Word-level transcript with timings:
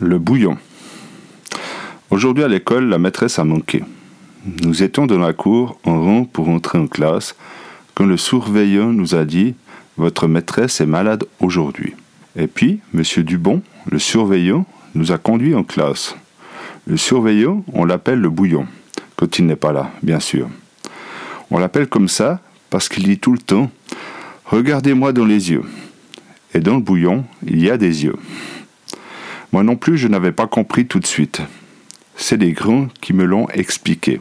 Le 0.00 0.20
bouillon. 0.20 0.56
Aujourd'hui 2.10 2.44
à 2.44 2.48
l'école, 2.48 2.84
la 2.84 2.98
maîtresse 2.98 3.40
a 3.40 3.44
manqué. 3.44 3.82
Nous 4.62 4.84
étions 4.84 5.08
dans 5.08 5.18
la 5.18 5.32
cour 5.32 5.80
en 5.82 6.00
rond 6.00 6.24
pour 6.24 6.48
entrer 6.48 6.78
en 6.78 6.86
classe 6.86 7.34
quand 7.96 8.06
le 8.06 8.16
surveillant 8.16 8.92
nous 8.92 9.16
a 9.16 9.24
dit 9.24 9.56
Votre 9.96 10.28
maîtresse 10.28 10.80
est 10.80 10.86
malade 10.86 11.24
aujourd'hui. 11.40 11.96
Et 12.36 12.46
puis, 12.46 12.78
M. 12.94 13.02
Dubon, 13.24 13.60
le 13.90 13.98
surveillant, 13.98 14.66
nous 14.94 15.10
a 15.10 15.18
conduits 15.18 15.56
en 15.56 15.64
classe. 15.64 16.14
Le 16.86 16.96
surveillant, 16.96 17.64
on 17.72 17.84
l'appelle 17.84 18.20
le 18.20 18.30
bouillon, 18.30 18.68
quand 19.16 19.40
il 19.40 19.46
n'est 19.46 19.56
pas 19.56 19.72
là, 19.72 19.90
bien 20.04 20.20
sûr. 20.20 20.48
On 21.50 21.58
l'appelle 21.58 21.88
comme 21.88 22.08
ça 22.08 22.40
parce 22.70 22.88
qu'il 22.88 23.02
dit 23.02 23.18
tout 23.18 23.32
le 23.32 23.38
temps 23.38 23.68
Regardez-moi 24.44 25.12
dans 25.12 25.24
les 25.24 25.50
yeux. 25.50 25.64
Et 26.54 26.60
dans 26.60 26.76
le 26.76 26.82
bouillon, 26.82 27.24
il 27.44 27.60
y 27.60 27.68
a 27.68 27.76
des 27.76 28.04
yeux. 28.04 28.14
Moi 29.52 29.62
non 29.62 29.76
plus, 29.76 29.96
je 29.96 30.08
n'avais 30.08 30.32
pas 30.32 30.46
compris 30.46 30.86
tout 30.86 31.00
de 31.00 31.06
suite. 31.06 31.40
C'est 32.16 32.36
les 32.36 32.52
grands 32.52 32.88
qui 33.00 33.12
me 33.12 33.24
l'ont 33.24 33.48
expliqué. 33.48 34.20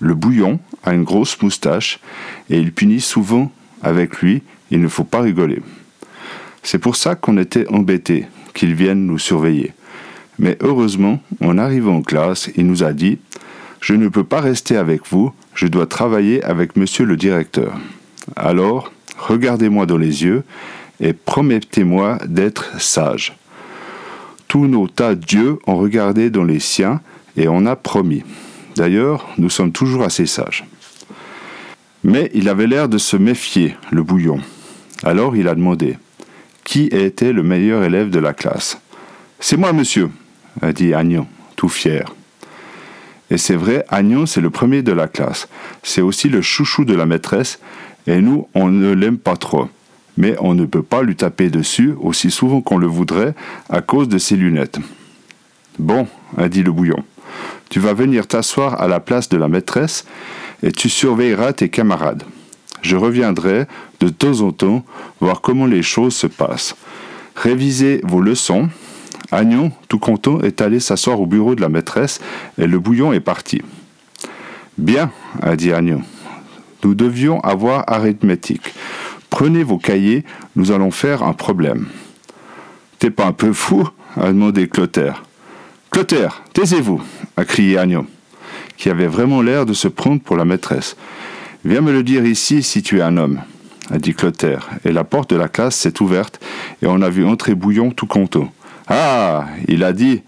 Le 0.00 0.14
bouillon 0.14 0.58
a 0.82 0.94
une 0.94 1.04
grosse 1.04 1.40
moustache 1.42 2.00
et 2.48 2.58
il 2.58 2.72
punit 2.72 3.00
souvent 3.00 3.52
avec 3.82 4.18
lui, 4.18 4.42
il 4.70 4.80
ne 4.80 4.88
faut 4.88 5.04
pas 5.04 5.20
rigoler. 5.20 5.60
C'est 6.62 6.78
pour 6.78 6.96
ça 6.96 7.14
qu'on 7.14 7.38
était 7.38 7.68
embêtés 7.68 8.26
qu'il 8.54 8.74
vienne 8.74 9.06
nous 9.06 9.18
surveiller. 9.18 9.72
Mais 10.38 10.56
heureusement, 10.60 11.22
en 11.42 11.58
arrivant 11.58 11.96
en 11.96 12.02
classe, 12.02 12.50
il 12.56 12.66
nous 12.66 12.82
a 12.82 12.92
dit 12.92 13.18
Je 13.80 13.94
ne 13.94 14.08
peux 14.08 14.24
pas 14.24 14.40
rester 14.40 14.76
avec 14.76 15.02
vous, 15.08 15.32
je 15.54 15.66
dois 15.66 15.86
travailler 15.86 16.42
avec 16.42 16.76
monsieur 16.76 17.04
le 17.04 17.16
directeur. 17.16 17.78
Alors, 18.36 18.92
regardez-moi 19.18 19.86
dans 19.86 19.98
les 19.98 20.24
yeux 20.24 20.42
et 21.00 21.12
promettez-moi 21.12 22.18
d'être 22.26 22.80
sage. 22.80 23.36
Tous 24.50 24.66
nos 24.66 24.88
tas 24.88 25.14
d'yeux 25.14 25.60
ont 25.68 25.76
regardé 25.76 26.28
dans 26.28 26.42
les 26.42 26.58
siens 26.58 27.00
et 27.36 27.46
on 27.46 27.66
a 27.66 27.76
promis. 27.76 28.24
D'ailleurs, 28.74 29.28
nous 29.38 29.48
sommes 29.48 29.70
toujours 29.70 30.02
assez 30.02 30.26
sages. 30.26 30.64
Mais 32.02 32.32
il 32.34 32.48
avait 32.48 32.66
l'air 32.66 32.88
de 32.88 32.98
se 32.98 33.16
méfier, 33.16 33.76
le 33.92 34.02
bouillon. 34.02 34.40
Alors 35.04 35.36
il 35.36 35.46
a 35.46 35.54
demandé 35.54 35.98
Qui 36.64 36.86
était 36.86 37.32
le 37.32 37.44
meilleur 37.44 37.84
élève 37.84 38.10
de 38.10 38.18
la 38.18 38.32
classe? 38.32 38.80
C'est 39.38 39.56
moi, 39.56 39.72
monsieur, 39.72 40.10
a 40.60 40.72
dit 40.72 40.94
Agnon, 40.94 41.28
tout 41.54 41.68
fier. 41.68 42.12
Et 43.30 43.38
c'est 43.38 43.54
vrai, 43.54 43.84
Agnon, 43.88 44.26
c'est 44.26 44.40
le 44.40 44.50
premier 44.50 44.82
de 44.82 44.90
la 44.90 45.06
classe. 45.06 45.48
C'est 45.84 46.02
aussi 46.02 46.28
le 46.28 46.42
chouchou 46.42 46.84
de 46.84 46.94
la 46.94 47.06
maîtresse, 47.06 47.60
et 48.08 48.20
nous, 48.20 48.48
on 48.54 48.66
ne 48.66 48.90
l'aime 48.90 49.18
pas 49.18 49.36
trop 49.36 49.68
mais 50.20 50.36
on 50.38 50.54
ne 50.54 50.66
peut 50.66 50.82
pas 50.82 51.02
lui 51.02 51.16
taper 51.16 51.48
dessus 51.48 51.94
aussi 51.98 52.30
souvent 52.30 52.60
qu'on 52.60 52.76
le 52.76 52.86
voudrait 52.86 53.34
à 53.70 53.80
cause 53.80 54.06
de 54.06 54.18
ses 54.18 54.36
lunettes. 54.36 54.78
Bon, 55.78 56.06
a 56.36 56.50
dit 56.50 56.62
le 56.62 56.72
bouillon, 56.72 57.02
tu 57.70 57.80
vas 57.80 57.94
venir 57.94 58.26
t'asseoir 58.26 58.82
à 58.82 58.86
la 58.86 59.00
place 59.00 59.30
de 59.30 59.38
la 59.38 59.48
maîtresse 59.48 60.04
et 60.62 60.72
tu 60.72 60.90
surveilleras 60.90 61.54
tes 61.54 61.70
camarades. 61.70 62.24
Je 62.82 62.96
reviendrai 62.96 63.64
de 64.00 64.10
temps 64.10 64.42
en 64.42 64.52
temps 64.52 64.84
voir 65.20 65.40
comment 65.40 65.64
les 65.64 65.82
choses 65.82 66.14
se 66.14 66.26
passent. 66.26 66.76
Révisez 67.34 68.02
vos 68.04 68.20
leçons. 68.20 68.68
Agnon, 69.32 69.72
tout 69.88 69.98
content, 69.98 70.40
est 70.40 70.60
allé 70.60 70.80
s'asseoir 70.80 71.18
au 71.18 71.26
bureau 71.26 71.54
de 71.54 71.62
la 71.62 71.70
maîtresse 71.70 72.20
et 72.58 72.66
le 72.66 72.78
bouillon 72.78 73.14
est 73.14 73.20
parti. 73.20 73.62
Bien, 74.76 75.10
a 75.40 75.56
dit 75.56 75.72
Agnon. 75.72 76.02
Nous 76.84 76.94
devions 76.94 77.40
avoir 77.40 77.84
arithmétique. 77.86 78.74
Prenez 79.30 79.62
vos 79.62 79.78
cahiers, 79.78 80.24
nous 80.56 80.72
allons 80.72 80.90
faire 80.90 81.22
un 81.22 81.32
problème. 81.32 81.86
T'es 82.98 83.10
pas 83.10 83.26
un 83.26 83.32
peu 83.32 83.52
fou? 83.52 83.88
a 84.16 84.28
demandé 84.28 84.68
Clotaire. 84.68 85.22
Clotaire, 85.90 86.42
taisez-vous 86.52 87.00
a 87.36 87.44
crié 87.44 87.78
Agnon, 87.78 88.06
qui 88.76 88.90
avait 88.90 89.06
vraiment 89.06 89.40
l'air 89.40 89.66
de 89.66 89.72
se 89.72 89.88
prendre 89.88 90.20
pour 90.20 90.36
la 90.36 90.44
maîtresse. 90.44 90.96
Viens 91.64 91.80
me 91.80 91.92
le 91.92 92.02
dire 92.02 92.26
ici 92.26 92.62
si 92.62 92.82
tu 92.82 92.98
es 92.98 93.02
un 93.02 93.16
homme, 93.16 93.40
a 93.90 93.98
dit 93.98 94.14
Clotaire, 94.14 94.68
et 94.84 94.92
la 94.92 95.04
porte 95.04 95.30
de 95.30 95.36
la 95.36 95.48
classe 95.48 95.76
s'est 95.76 96.02
ouverte, 96.02 96.40
et 96.82 96.86
on 96.86 97.00
a 97.02 97.08
vu 97.08 97.24
entrer 97.24 97.54
Bouillon 97.54 97.90
tout 97.90 98.06
content. 98.06 98.52
Ah 98.88 99.46
il 99.68 99.84
a 99.84 99.92
dit. 99.92 100.22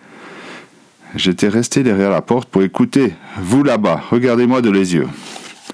J'étais 1.14 1.48
resté 1.48 1.82
derrière 1.82 2.10
la 2.10 2.22
porte 2.22 2.48
pour 2.48 2.62
écouter. 2.62 3.12
Vous 3.38 3.62
là-bas, 3.62 4.02
regardez-moi 4.10 4.62
de 4.62 4.70
les 4.70 4.94
yeux. 4.94 5.08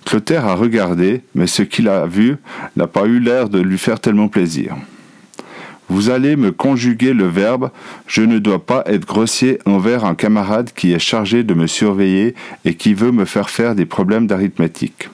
Clotaire 0.09 0.47
a 0.47 0.55
regardé, 0.55 1.21
mais 1.35 1.47
ce 1.47 1.61
qu'il 1.61 1.87
a 1.87 2.07
vu 2.07 2.39
n'a 2.77 2.87
pas 2.87 3.05
eu 3.05 3.21
l'air 3.21 3.51
de 3.51 3.61
lui 3.61 3.77
faire 3.77 4.01
tellement 4.01 4.29
plaisir. 4.29 4.75
Vous 5.91 6.09
allez 6.09 6.35
me 6.35 6.51
conjuguer 6.51 7.13
le 7.13 7.27
verbe 7.27 7.71
je 8.07 8.23
ne 8.23 8.39
dois 8.39 8.65
pas 8.65 8.85
être 8.87 9.05
grossier 9.05 9.59
envers 9.67 10.07
un 10.07 10.15
camarade 10.15 10.71
qui 10.75 10.95
est 10.95 10.99
chargé 10.99 11.43
de 11.43 11.53
me 11.53 11.67
surveiller 11.67 12.35
et 12.65 12.73
qui 12.73 12.95
veut 12.95 13.13
me 13.13 13.27
faire 13.27 13.51
faire 13.51 13.75
des 13.75 13.85
problèmes 13.85 14.27
d'arithmétique. 14.27 15.11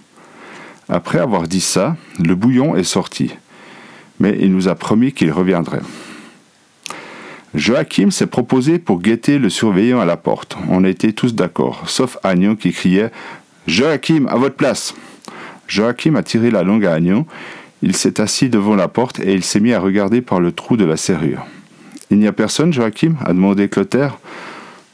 Après 0.88 1.18
avoir 1.18 1.48
dit 1.48 1.60
ça, 1.60 1.96
le 2.22 2.36
bouillon 2.36 2.76
est 2.76 2.84
sorti, 2.84 3.32
mais 4.20 4.38
il 4.40 4.52
nous 4.52 4.68
a 4.68 4.76
promis 4.76 5.10
qu'il 5.10 5.32
reviendrait. 5.32 5.82
Joachim 7.54 8.10
s'est 8.10 8.26
proposé 8.26 8.78
pour 8.78 9.00
guetter 9.00 9.38
le 9.38 9.48
surveillant 9.48 10.00
à 10.00 10.04
la 10.04 10.16
porte. 10.16 10.56
On 10.68 10.84
était 10.84 11.12
tous 11.12 11.34
d'accord, 11.34 11.84
sauf 11.88 12.16
Agnon 12.24 12.56
qui 12.56 12.72
criait 12.72 13.10
Joachim, 13.66 14.26
à 14.28 14.36
votre 14.36 14.56
place. 14.56 14.94
Joachim 15.68 16.16
a 16.16 16.22
tiré 16.22 16.50
la 16.50 16.62
langue 16.62 16.84
à 16.84 16.92
Agnon. 16.92 17.24
Il 17.82 17.96
s'est 17.96 18.20
assis 18.20 18.50
devant 18.50 18.76
la 18.76 18.88
porte 18.88 19.20
et 19.20 19.32
il 19.32 19.42
s'est 19.42 19.60
mis 19.60 19.72
à 19.72 19.80
regarder 19.80 20.20
par 20.20 20.40
le 20.40 20.52
trou 20.52 20.76
de 20.76 20.84
la 20.84 20.96
serrure. 20.98 21.46
Il 22.10 22.18
n'y 22.18 22.26
a 22.26 22.32
personne, 22.32 22.72
Joachim? 22.72 23.14
a 23.24 23.32
demandé 23.32 23.68
Clotaire. 23.68 24.18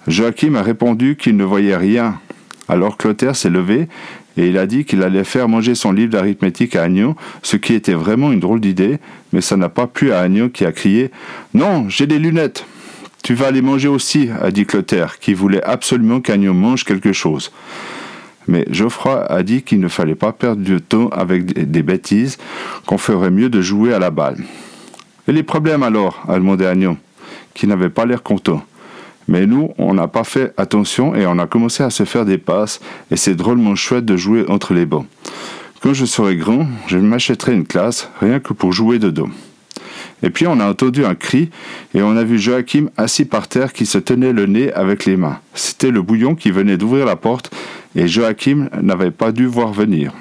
Joachim 0.06 0.54
a 0.54 0.62
répondu 0.62 1.16
qu'il 1.16 1.36
ne 1.36 1.44
voyait 1.44 1.76
rien. 1.76 2.20
Alors 2.68 2.96
Clotaire 2.96 3.34
s'est 3.34 3.50
levé 3.50 3.88
et 4.36 4.46
il 4.46 4.56
a 4.56 4.66
dit 4.66 4.84
qu'il 4.84 5.02
allait 5.02 5.24
faire 5.24 5.48
manger 5.48 5.74
son 5.74 5.90
livre 5.90 6.12
d'arithmétique 6.12 6.76
à 6.76 6.84
Agnon, 6.84 7.16
ce 7.42 7.56
qui 7.56 7.74
était 7.74 7.94
vraiment 7.94 8.30
une 8.30 8.40
drôle 8.40 8.60
d'idée, 8.60 8.98
mais 9.32 9.40
ça 9.40 9.56
n'a 9.56 9.68
pas 9.68 9.88
plu 9.88 10.12
à 10.12 10.20
Agnon 10.20 10.48
qui 10.48 10.64
a 10.64 10.70
crié 10.70 11.10
Non, 11.54 11.88
j'ai 11.88 12.06
des 12.06 12.20
lunettes. 12.20 12.64
Tu 13.24 13.34
vas 13.34 13.50
les 13.50 13.62
manger 13.62 13.88
aussi, 13.88 14.30
a 14.40 14.52
dit 14.52 14.64
Clotaire, 14.64 15.18
qui 15.18 15.34
voulait 15.34 15.62
absolument 15.64 16.20
qu'Agnon 16.20 16.54
mange 16.54 16.84
quelque 16.84 17.12
chose. 17.12 17.50
Mais 18.50 18.66
Geoffroy 18.68 19.30
a 19.30 19.42
dit 19.44 19.62
qu'il 19.62 19.78
ne 19.78 19.86
fallait 19.86 20.16
pas 20.16 20.32
perdre 20.32 20.60
du 20.60 20.80
temps 20.80 21.08
avec 21.10 21.70
des 21.70 21.82
bêtises, 21.84 22.36
qu'on 22.84 22.98
ferait 22.98 23.30
mieux 23.30 23.48
de 23.48 23.62
jouer 23.62 23.94
à 23.94 24.00
la 24.00 24.10
balle. 24.10 24.38
Et 25.28 25.32
les 25.32 25.44
problèmes 25.44 25.84
alors 25.84 26.20
a 26.28 26.34
demandé 26.34 26.66
Agnon, 26.66 26.96
qui 27.54 27.68
n'avait 27.68 27.90
pas 27.90 28.06
l'air 28.06 28.24
content. 28.24 28.64
Mais 29.28 29.46
nous, 29.46 29.70
on 29.78 29.94
n'a 29.94 30.08
pas 30.08 30.24
fait 30.24 30.52
attention 30.56 31.14
et 31.14 31.26
on 31.26 31.38
a 31.38 31.46
commencé 31.46 31.84
à 31.84 31.90
se 31.90 32.04
faire 32.04 32.24
des 32.24 32.38
passes, 32.38 32.80
et 33.12 33.16
c'est 33.16 33.36
drôlement 33.36 33.76
chouette 33.76 34.04
de 34.04 34.16
jouer 34.16 34.44
entre 34.48 34.74
les 34.74 34.84
bancs. 34.84 35.06
Quand 35.80 35.94
je 35.94 36.04
serai 36.04 36.34
grand, 36.34 36.66
je 36.88 36.98
m'achèterai 36.98 37.54
une 37.54 37.66
classe, 37.66 38.10
rien 38.20 38.40
que 38.40 38.52
pour 38.52 38.72
jouer 38.72 38.98
dedans. 38.98 39.28
Et 40.24 40.30
puis 40.30 40.46
on 40.48 40.58
a 40.58 40.68
entendu 40.68 41.04
un 41.04 41.14
cri 41.14 41.50
et 41.94 42.02
on 42.02 42.16
a 42.16 42.24
vu 42.24 42.38
Joachim 42.38 42.90
assis 42.96 43.24
par 43.24 43.48
terre 43.48 43.72
qui 43.72 43.86
se 43.86 43.96
tenait 43.96 44.32
le 44.32 44.46
nez 44.46 44.72
avec 44.72 45.06
les 45.06 45.16
mains. 45.16 45.38
C'était 45.54 45.90
le 45.90 46.02
bouillon 46.02 46.34
qui 46.34 46.50
venait 46.50 46.76
d'ouvrir 46.76 47.06
la 47.06 47.16
porte 47.16 47.50
et 47.94 48.08
Joachim 48.08 48.68
n'avait 48.80 49.10
pas 49.10 49.32
dû 49.32 49.46
voir 49.46 49.72
venir. 49.72 50.12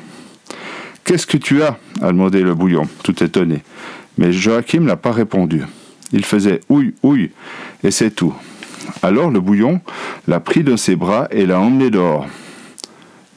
Qu'est-ce 1.04 1.28
que 1.28 1.38
tu 1.38 1.64
as? 1.64 1.78
a 2.02 2.08
demandé 2.12 2.42
le 2.42 2.56
bouillon, 2.56 2.88
tout 3.04 3.24
étonné. 3.24 3.64
Mais 4.18 4.32
Joachim 4.32 4.82
n'a 4.82 4.96
pas 4.96 5.12
répondu. 5.12 5.64
Il 6.12 6.26
faisait 6.26 6.62
ouille, 6.70 6.94
ouille, 7.04 7.32
et 7.84 7.92
c'est 7.92 8.12
tout. 8.12 8.34
Alors 9.04 9.30
le 9.30 9.40
bouillon 9.40 9.82
l'a 10.28 10.40
pris 10.40 10.64
dans 10.64 10.78
ses 10.78 10.96
bras 10.96 11.28
et 11.32 11.46
l'a 11.46 11.60
emmené 11.60 11.90
dehors. 11.90 12.28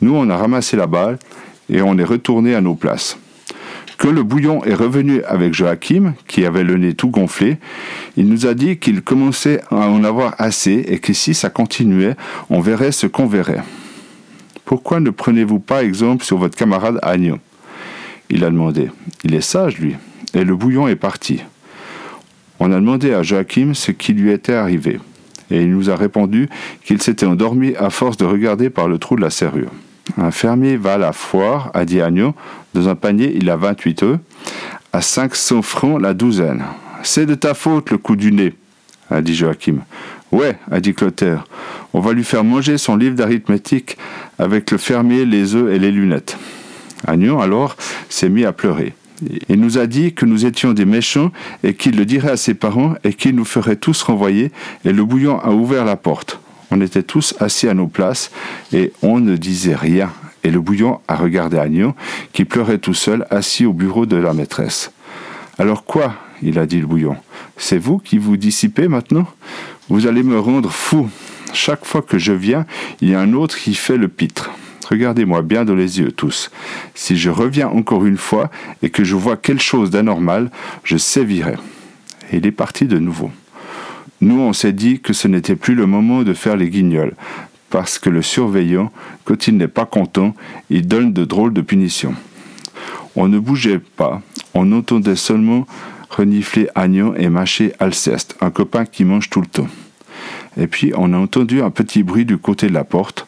Nous, 0.00 0.15
on 0.15 0.28
a 0.31 0.37
ramassé 0.37 0.76
la 0.76 0.87
balle 0.87 1.19
et 1.69 1.82
on 1.82 1.97
est 1.99 2.04
retourné 2.04 2.54
à 2.54 2.60
nos 2.60 2.75
places. 2.75 3.19
Quand 3.99 4.10
le 4.10 4.25
bouillon 4.25 4.64
est 4.64 4.75
revenu 4.75 5.22
avec 5.22 5.54
Joachim, 5.54 6.14
qui 6.26 6.44
avait 6.44 6.64
le 6.64 6.76
nez 6.76 6.94
tout 6.94 7.10
gonflé, 7.10 7.59
il 8.16 8.28
nous 8.28 8.47
a 8.47 8.54
dit 8.54 8.78
qu'il 8.78 9.03
commençait 9.03 9.60
à 9.70 9.88
en 9.88 10.03
avoir 10.03 10.34
assez 10.38 10.84
et 10.88 10.99
que 10.99 11.12
si 11.12 11.34
ça 11.34 11.50
continuait, 11.50 12.17
on 12.50 12.61
verrait 12.61 12.90
ce 12.90 13.06
qu'on 13.06 13.26
verrait. 13.26 13.62
Pourquoi 14.64 15.00
ne 15.00 15.11
prenez-vous 15.11 15.61
pas 15.61 15.85
exemple 15.85 16.25
sur 16.25 16.38
votre 16.38 16.56
camarade 16.56 16.99
Agnon? 17.03 17.41
Il 18.31 18.44
a 18.44 18.50
demandé. 18.50 18.91
Il 19.25 19.35
est 19.35 19.41
sage, 19.41 19.79
lui. 19.79 19.97
Et 20.35 20.44
le 20.44 20.56
bouillon 20.56 20.88
est 20.88 20.97
parti. 20.97 21.43
On 22.61 22.73
a 22.73 22.76
demandé 22.76 23.12
à 23.12 23.23
Joachim 23.23 23.75
ce 23.75 23.91
qui 23.91 24.12
lui 24.12 24.31
était 24.31 24.55
arrivé. 24.55 25.00
Et 25.50 25.62
il 25.62 25.70
nous 25.70 25.91
a 25.91 25.97
répondu 25.97 26.49
qu'il 26.85 27.03
s'était 27.03 27.26
endormi 27.26 27.75
à 27.76 27.91
force 27.91 28.17
de 28.17 28.25
regarder 28.25 28.70
par 28.70 28.88
le 28.88 28.99
trou 28.99 29.17
de 29.17 29.20
la 29.20 29.31
serrure. 29.31 29.70
Un 30.17 30.31
fermier 30.31 30.76
va 30.76 30.94
à 30.94 30.99
la 30.99 31.12
foire, 31.12 31.70
a 31.75 31.85
dit 31.85 32.00
Agneau. 32.00 32.35
Dans 32.75 32.88
un 32.88 32.94
panier, 32.94 33.32
il 33.37 33.50
a 33.50 33.56
28 33.56 34.03
œufs. 34.05 34.19
À 34.93 35.00
500 35.00 35.62
francs 35.62 36.00
la 36.00 36.15
douzaine. 36.15 36.65
C'est 37.03 37.26
de 37.26 37.35
ta 37.35 37.55
faute 37.55 37.91
le 37.91 37.99
coup 37.99 38.17
du 38.17 38.32
nez, 38.32 38.55
a 39.10 39.20
dit 39.20 39.34
Joachim. 39.34 39.78
Ouais, 40.31 40.56
a 40.70 40.81
dit 40.81 40.94
Clotaire. 40.94 41.44
On 41.93 42.00
va 42.00 42.12
lui 42.12 42.25
faire 42.25 42.44
manger 42.44 42.78
son 42.78 42.96
livre 42.96 43.14
d'arithmétique 43.14 43.99
avec 44.38 44.70
le 44.70 44.78
fermier, 44.78 45.26
les 45.26 45.54
œufs 45.54 45.72
et 45.75 45.78
les 45.78 45.90
lunettes. 45.90 46.38
Agnon, 47.06 47.40
alors, 47.40 47.76
s'est 48.08 48.28
mis 48.28 48.44
à 48.44 48.52
pleurer. 48.52 48.94
Il 49.49 49.60
nous 49.60 49.78
a 49.78 49.87
dit 49.87 50.14
que 50.14 50.25
nous 50.25 50.46
étions 50.46 50.72
des 50.72 50.84
méchants 50.84 51.31
et 51.62 51.75
qu'il 51.75 51.96
le 51.96 52.04
dirait 52.04 52.32
à 52.32 52.37
ses 52.37 52.54
parents 52.54 52.94
et 53.04 53.12
qu'il 53.12 53.34
nous 53.34 53.44
ferait 53.44 53.76
tous 53.76 54.02
renvoyer. 54.02 54.50
Et 54.84 54.93
le 54.93 55.05
bouillon 55.05 55.38
a 55.38 55.50
ouvert 55.50 55.84
la 55.84 55.96
porte. 55.96 56.40
On 56.70 56.81
était 56.81 57.02
tous 57.02 57.34
assis 57.38 57.69
à 57.69 57.75
nos 57.75 57.87
places 57.87 58.31
et 58.72 58.93
on 59.02 59.20
ne 59.20 59.37
disait 59.37 59.75
rien. 59.75 60.10
Et 60.44 60.50
le 60.50 60.60
bouillon 60.60 61.00
a 61.06 61.14
regardé 61.14 61.58
Agnon, 61.58 61.94
qui 62.32 62.44
pleurait 62.44 62.78
tout 62.78 62.94
seul, 62.94 63.26
assis 63.31 63.64
au 63.64 63.72
bureau 63.72 64.06
de 64.06 64.16
la 64.16 64.32
maîtresse. 64.32 64.90
Alors 65.58 65.84
quoi? 65.84 66.14
Il 66.43 66.59
a 66.59 66.67
dit 66.67 66.81
le 66.81 66.87
bouillon. 66.87 67.17
C'est 67.56 67.79
vous 67.79 67.99
qui 67.99 68.19
vous 68.19 68.37
dissipez 68.37 68.89
maintenant? 68.89 69.27
Vous 69.89 70.06
allez 70.06 70.23
me 70.23 70.39
rendre 70.39 70.71
fou. 70.71 71.09
Chaque 71.53 71.85
fois 71.85 72.03
que 72.03 72.19
je 72.19 72.33
viens, 72.33 72.67
il 73.00 73.11
y 73.11 73.15
a 73.15 73.21
un 73.21 73.33
autre 73.35 73.59
qui 73.59 73.75
fait 73.75 73.97
le 73.97 74.09
pitre. 74.09 74.50
Regardez-moi 74.89 75.43
bien 75.43 75.65
dans 75.65 75.75
les 75.75 76.00
yeux 76.00 76.12
tous. 76.12 76.50
Si 76.94 77.17
je 77.17 77.31
reviens 77.31 77.69
encore 77.69 78.05
une 78.05 78.17
fois 78.17 78.50
et 78.83 78.91
que 78.91 79.05
je 79.05 79.15
vois 79.15 79.37
quelque 79.37 79.62
chose 79.62 79.91
d'anormal, 79.91 80.50
je 80.85 80.97
sévirai. 80.97 81.55
Et 82.31 82.39
il 82.39 82.47
est 82.47 82.53
parti 82.53 82.87
de 82.87 82.99
nouveau. 82.99 83.31
Nous, 84.21 84.39
on 84.39 84.53
s'est 84.53 84.73
dit 84.73 85.00
que 85.00 85.12
ce 85.12 85.29
n'était 85.29 85.56
plus 85.56 85.75
le 85.75 85.87
moment 85.87 86.23
de 86.23 86.33
faire 86.33 86.56
les 86.56 86.71
guignols, 86.71 87.15
parce 87.71 87.99
que 87.99 88.11
le 88.11 88.23
surveillant, 88.23 88.93
quand 89.25 89.49
il 89.49 89.56
n'est 89.56 89.67
pas 89.67 89.87
content, 89.87 90.35
il 90.71 90.87
donne 90.87 91.12
de 91.12 91.25
drôles 91.25 91.53
de 91.53 91.61
punitions. 91.61 92.15
On 93.17 93.29
ne 93.29 93.39
bougeait 93.39 93.81
pas, 93.81 94.23
on 94.55 94.73
entendait 94.73 95.17
seulement 95.17 95.67
renifler 96.17 96.69
Agnon 96.75 97.14
et 97.17 97.29
mâcher 97.29 97.73
Alceste, 97.79 98.37
un 98.41 98.50
copain 98.50 98.85
qui 98.85 99.05
mange 99.05 99.31
tout 99.31 99.41
le 99.41 99.47
temps. 99.47 99.69
Et 100.56 100.67
puis 100.67 100.93
on 100.97 101.12
a 101.14 101.19
entendu 101.19 101.62
un 101.62 101.70
petit 101.70 102.03
bruit 102.03 102.25
du 102.25 102.38
côté 102.38 102.69
de 102.69 102.75
la 102.75 102.85
porte. 102.85 103.26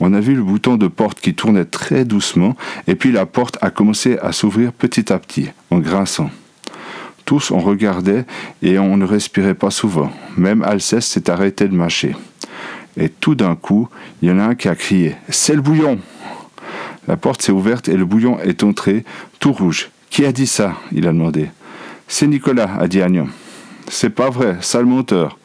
On 0.00 0.12
a 0.12 0.20
vu 0.20 0.34
le 0.34 0.42
bouton 0.42 0.76
de 0.76 0.88
porte 0.88 1.20
qui 1.20 1.34
tournait 1.34 1.64
très 1.64 2.04
doucement, 2.04 2.56
et 2.86 2.96
puis 2.96 3.12
la 3.12 3.26
porte 3.26 3.58
a 3.60 3.70
commencé 3.70 4.18
à 4.18 4.32
s'ouvrir 4.32 4.72
petit 4.72 5.12
à 5.12 5.18
petit, 5.18 5.50
en 5.70 5.78
grinçant. 5.78 6.30
Tous 7.24 7.50
on 7.52 7.60
regardait 7.60 8.26
et 8.62 8.78
on 8.78 8.96
ne 8.96 9.06
respirait 9.06 9.54
pas 9.54 9.70
souvent. 9.70 10.12
Même 10.36 10.62
Alceste 10.62 11.08
s'est 11.08 11.30
arrêté 11.30 11.68
de 11.68 11.74
mâcher. 11.74 12.14
Et 12.96 13.08
tout 13.08 13.34
d'un 13.34 13.54
coup, 13.56 13.88
il 14.20 14.28
y 14.28 14.32
en 14.32 14.38
a 14.38 14.44
un 14.44 14.54
qui 14.54 14.68
a 14.68 14.74
crié 14.74 15.16
C'est 15.28 15.54
le 15.54 15.62
bouillon 15.62 15.98
La 17.08 17.16
porte 17.16 17.42
s'est 17.42 17.52
ouverte 17.52 17.88
et 17.88 17.96
le 17.96 18.04
bouillon 18.04 18.38
est 18.40 18.62
entré, 18.62 19.04
tout 19.40 19.52
rouge. 19.52 19.90
Qui 20.10 20.26
a 20.26 20.32
dit 20.32 20.46
ça? 20.46 20.76
il 20.92 21.08
a 21.08 21.12
demandé. 21.12 21.48
C'est 22.08 22.26
Nicolas, 22.26 22.76
a 22.78 22.86
dit 22.86 23.02
Agnon. 23.02 23.28
C'est 23.88 24.10
pas 24.10 24.30
vrai, 24.30 24.58
sale 24.60 24.86
menteur. 24.86 25.38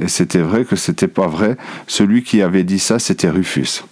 Et 0.00 0.08
c'était 0.08 0.40
vrai 0.40 0.64
que 0.64 0.76
c'était 0.76 1.08
pas 1.08 1.26
vrai. 1.26 1.56
Celui 1.86 2.22
qui 2.22 2.42
avait 2.42 2.64
dit 2.64 2.78
ça, 2.78 2.98
c'était 2.98 3.30
Rufus. 3.30 3.84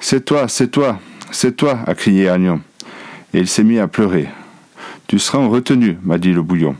C'est 0.00 0.24
toi, 0.24 0.48
c'est 0.48 0.68
toi, 0.68 1.00
c'est 1.30 1.56
toi, 1.56 1.80
a 1.86 1.94
crié 1.94 2.28
Agnon. 2.28 2.60
Et 3.32 3.40
il 3.40 3.48
s'est 3.48 3.64
mis 3.64 3.78
à 3.78 3.88
pleurer. 3.88 4.28
Tu 5.06 5.18
seras 5.18 5.38
en 5.38 5.50
retenue, 5.50 5.98
m'a 6.02 6.18
dit 6.18 6.32
le 6.32 6.42
bouillon. 6.42 6.76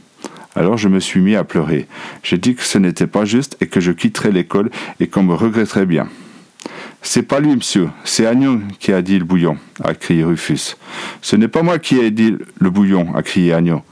Alors 0.56 0.77
je 0.77 0.89
me 0.89 1.01
suis 1.01 1.21
mis 1.21 1.35
à 1.35 1.45
pleurer. 1.45 1.87
J'ai 2.23 2.39
dit 2.39 2.55
que 2.55 2.62
ce 2.62 2.79
n'était 2.79 3.09
pas 3.09 3.25
juste 3.25 3.56
et 3.61 3.67
que 3.67 3.81
je 3.81 3.93
quitterais 3.93 4.31
l'école 4.31 4.71
et 5.01 5.09
qu'on 5.09 5.25
me 5.25 5.35
regretterait 5.35 5.87
bien. 5.87 6.09
C'est 7.06 7.23
pas 7.23 7.39
lui, 7.39 7.55
monsieur, 7.55 7.91
c'est 8.05 8.27
Agnon 8.27 8.62
qui 8.81 8.91
a 8.91 9.03
dit 9.03 9.19
le 9.19 9.27
bouillon, 9.27 9.59
a 9.85 9.93
crié 9.95 10.25
Rufus. 10.25 10.77
Ce 11.21 11.37
n'est 11.37 11.49
pas 11.49 11.62
moi 11.62 11.79
qui 11.79 11.99
ai 11.99 12.11
dit 12.11 12.35
le 12.59 12.71
bouillon, 12.71 13.15
a 13.15 13.23
crié 13.23 13.53
Agnon. 13.53 13.83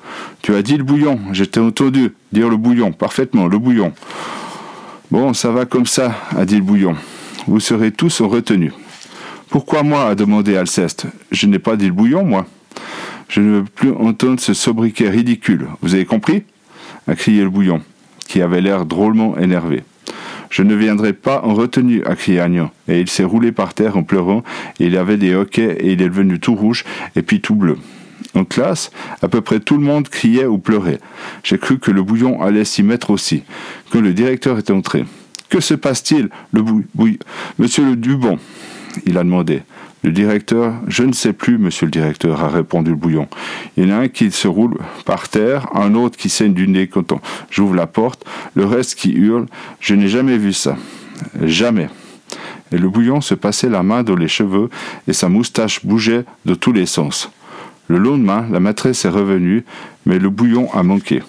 Tu 0.41 0.55
as 0.55 0.63
dit 0.63 0.79
le 0.79 0.83
bouillon, 0.83 1.21
j'étais 1.31 1.61
entendu 1.61 2.15
dire 2.33 2.49
le 2.49 2.57
bouillon, 2.57 2.91
parfaitement, 2.91 3.49
le 3.49 3.59
bouillon. 3.59 3.93
Bon, 5.11 5.35
ça 5.35 5.51
va 5.51 5.67
comme 5.67 5.85
ça, 5.85 6.17
a 6.35 6.47
dit 6.47 6.57
le 6.57 6.63
bouillon. 6.63 6.97
Vous 7.47 7.61
serez 7.61 7.93
tous 7.93 8.23
en 8.23 8.29
retenue. 8.29 8.73
Pourquoi 9.51 9.83
moi 9.83 10.09
a 10.09 10.15
demandé 10.15 10.57
Alceste. 10.57 11.07
Je 11.31 11.47
n'ai 11.47 11.59
pas 11.59 11.77
dit 11.77 11.87
le 11.87 11.93
bouillon, 11.93 12.25
moi. 12.25 12.47
Je 13.29 13.43
ne 13.43 13.51
veux 13.59 13.65
plus 13.65 13.93
entendre 13.93 14.41
ce 14.41 14.55
sobriquet 14.55 15.11
ridicule. 15.11 15.69
Vous 15.83 15.95
avez 15.95 16.07
compris? 16.07 16.45
a 17.07 17.15
crié 17.15 17.43
le 17.43 17.51
bouillon, 17.51 17.83
qui 18.27 18.41
avait 18.41 18.63
l'air 18.63 18.87
drôlement 18.87 19.37
énervé. 19.37 19.83
Je 20.53 20.63
ne 20.63 20.75
viendrai 20.75 21.15
pas 21.15 21.41
en 21.45 21.55
retenue, 21.55 22.05
a 22.05 22.15
crié 22.15 22.39
Agnon, 22.39 22.69
et 22.87 23.01
il 23.01 23.09
s'est 23.09 23.25
roulé 23.25 23.53
par 23.53 23.73
terre 23.73 23.97
en 23.97 24.03
pleurant, 24.03 24.45
et 24.79 24.85
il 24.85 24.99
avait 24.99 25.17
des 25.17 25.35
hoquets, 25.35 25.79
et 25.81 25.93
il 25.93 26.03
est 26.03 26.11
devenu 26.11 26.39
tout 26.39 26.55
rouge, 26.55 26.85
et 27.17 27.23
puis 27.23 27.41
tout 27.41 27.55
bleu. 27.55 27.79
En 28.35 28.45
classe, 28.45 28.91
à 29.23 29.29
peu 29.29 29.41
près 29.41 29.61
tout 29.61 29.79
le 29.79 29.83
monde 29.83 30.11
criait 30.11 30.45
ou 30.45 30.59
pleurait. 30.59 30.99
J'ai 31.43 31.57
cru 31.57 31.79
que 31.79 31.91
le 31.91 32.03
bouillon 32.03 32.43
allait 32.43 32.67
s'y 32.67 32.83
mettre 32.83 33.09
aussi, 33.09 33.45
quand 33.91 34.03
le 34.03 34.13
directeur 34.13 34.59
est 34.59 34.71
entré. 34.71 35.07
Que 35.49 35.61
se 35.61 35.73
passe-t-il, 35.73 36.29
le 36.53 36.63
bouillon? 36.63 37.17
Monsieur 37.59 37.87
le 37.87 37.97
Dubon, 37.97 38.39
il 39.07 39.17
a 39.17 39.25
demandé. 39.25 39.63
Le 40.03 40.11
directeur, 40.11 40.75
je 40.89 41.05
ne 41.05 41.13
sais 41.13 41.33
plus, 41.33 41.59
monsieur 41.59 41.87
le 41.87 41.93
directeur, 41.93 42.43
a 42.43 42.49
répondu 42.49 42.91
le 42.91 42.97
bouillon. 42.97 43.29
Il 43.77 43.85
y 43.85 43.93
en 43.93 43.97
a 43.97 44.01
un 44.01 44.09
qui 44.09 44.33
se 44.33 44.49
roule 44.49 44.79
par 45.05 45.29
terre, 45.29 45.69
un 45.75 45.95
autre 45.95 46.17
qui 46.17 46.29
saigne 46.29 46.55
du 46.55 46.67
nez 46.67 46.89
quand 46.89 47.21
j'ouvre 47.51 47.75
la 47.75 47.87
porte, 47.87 48.25
le 48.55 48.67
reste 48.67 48.97
qui 48.97 49.13
hurle. 49.13 49.47
Je 49.79 49.95
n'ai 49.95 50.09
jamais 50.09 50.39
vu 50.39 50.53
ça. 50.53 50.77
Jamais. 51.41 51.89
Et 52.73 52.79
le 52.79 52.89
bouillon 52.89 53.21
se 53.21 53.35
passait 53.35 53.69
la 53.69 53.83
main 53.83 54.03
dans 54.03 54.17
les 54.17 54.29
cheveux 54.29 54.71
et 55.07 55.13
sa 55.13 55.29
moustache 55.29 55.85
bougeait 55.87 56.25
de 56.47 56.55
tous 56.55 56.73
les 56.73 56.87
sens. 56.87 57.31
Le 57.87 57.99
lendemain, 57.99 58.47
la 58.51 58.59
maîtresse 58.61 59.05
est 59.05 59.11
revenue, 59.11 59.65
mais 60.07 60.19
le 60.19 60.31
bouillon 60.31 60.73
a 60.73 60.83
manqué. 60.83 61.23